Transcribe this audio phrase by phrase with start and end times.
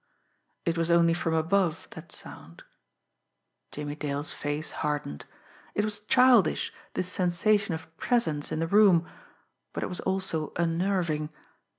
[0.65, 2.63] _It was only from above, that sound.
[3.71, 5.25] Jimmie Dale's face hardened.
[5.75, 9.05] It was childish, this sensation of presence in the room;
[9.73, 11.29] but it was also unnerving.